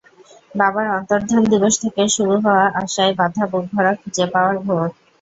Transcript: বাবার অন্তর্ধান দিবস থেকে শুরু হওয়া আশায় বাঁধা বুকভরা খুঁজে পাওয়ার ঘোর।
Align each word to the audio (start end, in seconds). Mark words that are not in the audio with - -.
বাবার 0.55 0.87
অন্তর্ধান 0.97 1.41
দিবস 1.51 1.73
থেকে 1.83 2.01
শুরু 2.15 2.35
হওয়া 2.43 2.65
আশায় 2.81 3.13
বাঁধা 3.19 3.43
বুকভরা 3.51 3.91
খুঁজে 4.01 4.25
পাওয়ার 4.33 4.55
ঘোর। 4.65 4.87